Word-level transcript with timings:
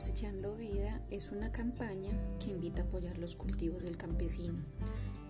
Cosechando 0.00 0.56
Vida 0.56 1.02
es 1.10 1.30
una 1.30 1.52
campaña 1.52 2.08
que 2.38 2.48
invita 2.48 2.80
a 2.80 2.84
apoyar 2.86 3.18
los 3.18 3.36
cultivos 3.36 3.84
del 3.84 3.98
campesino 3.98 4.64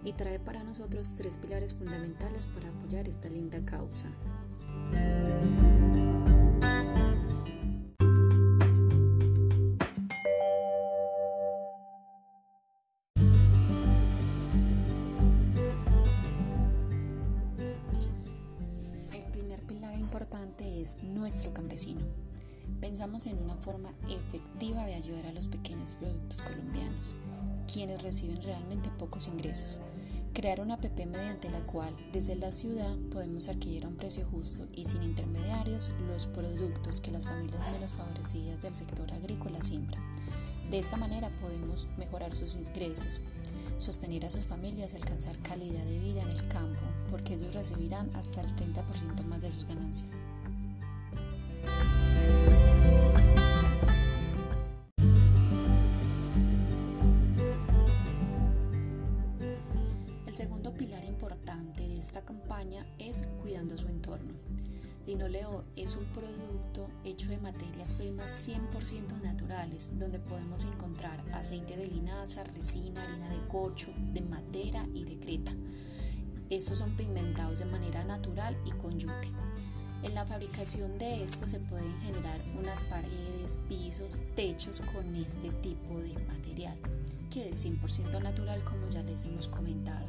y 0.05 0.13
trae 0.13 0.39
para 0.39 0.63
nosotros 0.63 1.17
tres 1.17 1.39
pilares 1.39 1.75
fundamentales 1.75 2.47
para 2.47 2.69
apoyar 2.69 3.09
esta 3.09 3.29
linda 3.29 3.65
causa. 3.65 4.13
El 19.13 19.33
primer 19.33 19.63
pilar 19.67 19.99
importante 19.99 20.81
es 20.81 21.03
nuestro 21.03 21.53
campesino. 21.53 22.30
Pensamos 22.81 23.27
en 23.27 23.43
una 23.43 23.57
forma 23.57 23.93
efectiva 24.09 24.85
de 24.85 24.95
ayudar 24.95 25.27
a 25.27 25.33
los 25.33 25.49
pequeños 25.49 25.95
productos 25.95 26.43
colombianos, 26.43 27.15
quienes 27.73 28.03
reciben 28.03 28.41
realmente 28.43 28.91
pocos 28.91 29.29
ingresos. 29.29 29.81
Crear 30.33 30.61
una 30.61 30.75
APP 30.75 31.07
mediante 31.07 31.51
la 31.51 31.67
cual 31.67 31.95
desde 32.13 32.37
la 32.37 32.53
ciudad 32.53 32.97
podemos 33.11 33.49
adquirir 33.49 33.85
a 33.85 33.89
un 33.89 33.97
precio 33.97 34.27
justo 34.31 34.69
y 34.73 34.85
sin 34.85 35.03
intermediarios 35.03 35.91
los 36.07 36.27
productos 36.27 37.01
que 37.01 37.11
las 37.11 37.25
familias 37.25 37.73
menos 37.73 37.93
favorecidas 37.93 38.63
del 38.63 38.75
sector 38.75 39.13
agrícola 39.13 39.61
siembran. 39.61 40.03
De 40.71 40.79
esta 40.79 40.97
manera 40.97 41.31
podemos 41.41 41.89
mejorar 41.99 42.37
sus 42.37 42.55
ingresos, 42.55 43.21
sostener 43.77 44.25
a 44.25 44.31
sus 44.31 44.45
familias 44.45 44.93
y 44.93 44.97
alcanzar 44.97 45.37
calidad 45.39 45.85
de 45.85 45.99
vida 45.99 46.23
en 46.23 46.31
el 46.31 46.47
campo, 46.49 46.81
porque 47.11 47.35
ellos 47.35 47.55
recibirán 47.55 48.15
hasta 48.15 48.41
el 48.41 48.55
30% 48.55 49.25
más 49.25 49.41
de 49.41 49.51
sus 49.51 49.65
ganancias. 49.65 50.23
El 60.31 60.37
segundo 60.37 60.73
pilar 60.73 61.05
importante 61.05 61.83
de 61.83 61.97
esta 61.97 62.25
campaña 62.25 62.87
es 63.01 63.27
cuidando 63.41 63.77
su 63.77 63.89
entorno. 63.89 64.33
Linoleo 65.05 65.65
es 65.75 65.97
un 65.97 66.05
producto 66.13 66.89
hecho 67.05 67.31
de 67.31 67.39
materias 67.39 67.95
primas 67.95 68.49
100% 68.49 69.21
naturales, 69.23 69.99
donde 69.99 70.21
podemos 70.21 70.63
encontrar 70.63 71.19
aceite 71.33 71.77
de 71.77 71.89
linaza, 71.89 72.45
resina, 72.45 73.03
harina 73.03 73.29
de 73.29 73.45
cocho, 73.49 73.89
de 74.13 74.21
madera 74.21 74.87
y 74.95 75.05
de 75.05 75.19
creta. 75.19 75.53
Estos 76.49 76.79
son 76.79 76.95
pigmentados 76.95 77.59
de 77.59 77.65
manera 77.65 78.05
natural 78.05 78.57
y 78.65 78.71
con 78.71 79.01
yute. 79.01 79.33
En 80.03 80.15
la 80.15 80.25
fabricación 80.25 80.99
de 80.99 81.23
esto 81.23 81.47
se 81.47 81.61
pueden 81.61 82.01
generar 82.01 82.41
unas 82.59 82.83
paredes, 82.85 83.59
pisos, 83.69 84.23
techos 84.35 84.81
con 84.81 85.15
este 85.15 85.51
tipo 85.61 85.99
de 85.99 86.15
material, 86.27 86.79
que 87.31 87.51
es 87.51 87.67
100% 87.67 88.23
natural 88.23 88.65
como 88.65 88.89
ya 88.89 89.03
les 89.03 89.27
hemos 89.27 89.49
comentado. 89.49 90.09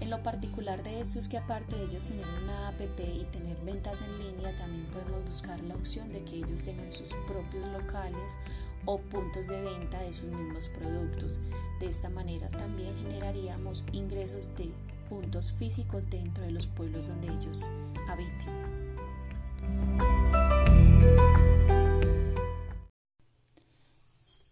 En 0.00 0.10
lo 0.10 0.22
particular 0.24 0.82
de 0.82 1.00
esto 1.00 1.20
es 1.20 1.28
que 1.28 1.38
aparte 1.38 1.76
de 1.76 1.84
ellos 1.84 2.08
tener 2.08 2.26
una 2.42 2.68
app 2.68 2.80
y 2.80 3.24
tener 3.26 3.56
ventas 3.64 4.02
en 4.02 4.18
línea, 4.18 4.54
también 4.56 4.86
podemos 4.86 5.24
buscar 5.24 5.62
la 5.62 5.76
opción 5.76 6.12
de 6.12 6.24
que 6.24 6.36
ellos 6.36 6.64
tengan 6.64 6.90
sus 6.90 7.14
propios 7.28 7.66
locales 7.68 8.38
o 8.86 8.98
puntos 8.98 9.46
de 9.46 9.62
venta 9.62 10.02
de 10.02 10.12
sus 10.12 10.30
mismos 10.30 10.68
productos. 10.68 11.40
De 11.78 11.86
esta 11.86 12.10
manera 12.10 12.48
también 12.48 12.96
generaríamos 12.98 13.84
ingresos 13.92 14.54
de 14.56 14.72
puntos 15.08 15.52
físicos 15.52 16.10
dentro 16.10 16.44
de 16.44 16.50
los 16.50 16.66
pueblos 16.66 17.08
donde 17.08 17.28
ellos 17.28 17.70
habiten. 18.08 18.74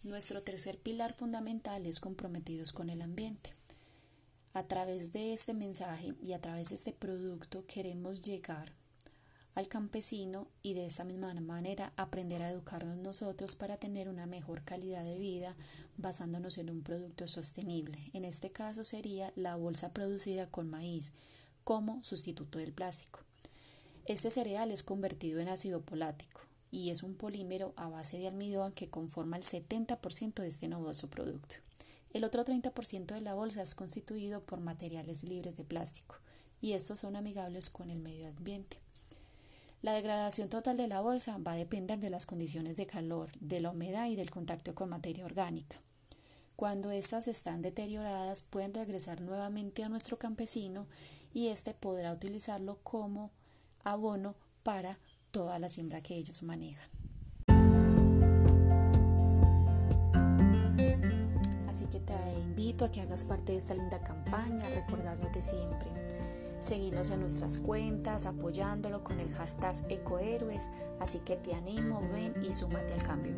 Nuestro 0.03 0.43
tercer 0.43 0.79
pilar 0.79 1.15
fundamental 1.15 1.87
es 1.87 1.99
comprometidos 1.99 2.73
con 2.73 2.91
el 2.91 3.03
ambiente. 3.03 3.55
A 4.53 4.65
través 4.65 5.13
de 5.13 5.33
este 5.33 5.55
mensaje 5.55 6.15
y 6.23 6.35
a 6.35 6.41
través 6.41 6.69
de 6.69 6.75
este 6.75 6.93
producto 6.93 7.65
queremos 7.67 8.21
llegar 8.21 8.73
al 9.55 9.69
campesino 9.69 10.49
y 10.63 10.75
de 10.75 10.87
esta 10.87 11.05
misma 11.05 11.35
manera 11.35 11.93
aprender 11.97 12.43
a 12.43 12.51
educarnos 12.51 12.97
nosotros 12.97 13.55
para 13.55 13.77
tener 13.77 14.09
una 14.09 14.27
mejor 14.27 14.63
calidad 14.63 15.05
de 15.05 15.19
vida 15.19 15.57
basándonos 15.99 16.59
en 16.59 16.71
un 16.71 16.83
producto 16.83 17.27
sostenible. 17.27 18.11
En 18.13 18.25
este 18.25 18.51
caso 18.51 18.85
sería 18.85 19.33
la 19.37 19.57
bolsa 19.57 19.93
producida 19.93 20.47
con 20.47 20.71
maíz 20.71 21.13
como 21.65 22.03
sustituto 22.03 22.59
del 22.59 22.73
plástico. 22.73 23.21
Este 24.07 24.31
cereal 24.31 24.71
es 24.71 24.83
convertido 24.83 25.41
en 25.41 25.49
ácido 25.49 25.83
polático 25.83 26.41
y 26.71 26.91
es 26.91 27.03
un 27.03 27.15
polímero 27.15 27.75
a 27.77 27.89
base 27.89 28.19
de 28.19 28.29
almidón 28.29 28.73
que 28.73 28.89
conforma 28.89 29.37
el 29.37 29.45
70% 29.45 30.35
de 30.35 30.49
este 30.49 30.69
novedoso 30.69 31.09
producto. 31.09 31.57
El 32.13 32.25
otro 32.25 32.45
30% 32.45 33.15
de 33.15 33.21
la 33.21 33.35
bolsa 33.35 33.63
es 33.63 33.75
constituido 33.75 34.41
por 34.41 34.61
materiales 34.61 35.25
libres 35.25 35.57
de 35.57 35.65
plástico 35.65 36.17
y 36.61 36.73
estos 36.73 37.01
son 37.01 37.17
amigables 37.17 37.71
con 37.71 37.91
el 37.91 37.99
medio 37.99 38.29
ambiente. 38.29 38.79
La 39.83 39.95
degradación 39.95 40.49
total 40.49 40.77
de 40.77 40.87
la 40.87 41.01
bolsa 41.01 41.39
va 41.39 41.53
a 41.53 41.57
depender 41.57 41.99
de 41.99 42.09
las 42.09 42.25
condiciones 42.25 42.77
de 42.77 42.87
calor, 42.87 43.31
de 43.41 43.61
la 43.61 43.71
humedad 43.71 44.07
y 44.07 44.17
del 44.17 44.31
contacto 44.31 44.75
con 44.75 44.89
materia 44.89 45.25
orgánica. 45.25 45.81
Cuando 46.57 46.93
estas 46.93 47.27
están 47.29 47.63
deterioradas 47.63 48.43
pueden 48.43 48.75
regresar 48.75 49.21
nuevamente 49.21 49.83
a 49.83 49.89
nuestro 49.89 50.19
campesino 50.19 50.87
y 51.35 51.49
éste 51.49 51.75
podrá 51.75 52.13
utilizarlo 52.13 52.79
como 52.85 53.33
abono 53.83 54.37
para 54.63 54.99
toda 55.33 55.59
la 55.59 55.69
siembra 55.69 56.01
que 56.01 56.15
ellos 56.15 56.43
manejan. 56.43 56.89
a 62.81 62.91
que 62.91 63.01
hagas 63.01 63.25
parte 63.25 63.53
de 63.53 63.59
esta 63.59 63.75
linda 63.75 64.03
campaña, 64.03 64.69
recordándote 64.71 65.43
siempre. 65.43 66.02
Seguirnos 66.63 67.11
en 67.11 67.19
nuestras 67.19 67.59
cuentas, 67.59 68.25
apoyándolo 68.25 69.03
con 69.03 69.19
el 69.19 69.35
hashtag 69.35 69.75
Ecohéroes, 69.89 70.71
así 71.01 71.19
que 71.19 71.35
te 71.35 71.55
animo, 71.55 72.01
ven 72.13 72.35
y 72.41 72.55
súmate 72.55 72.95
al 72.95 73.03
cambio. 73.03 73.35